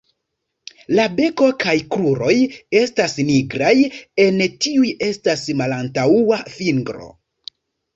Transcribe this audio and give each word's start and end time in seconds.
La 0.99 1.03
beko 1.19 1.49
kaj 1.65 1.75
kruroj 1.97 2.33
estas 2.81 3.15
nigraj; 3.29 3.71
en 4.27 4.45
tiuj 4.67 4.93
estas 5.13 5.49
malantaŭa 5.65 6.45
fingro. 6.61 7.17